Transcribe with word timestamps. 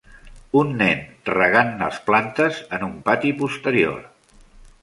un 0.61 0.71
nen 0.79 1.03
regant 1.33 1.69
les 1.83 2.01
plantes 2.09 2.63
en 2.79 2.89
un 2.91 2.99
pati 3.11 3.37
posterior 3.43 4.01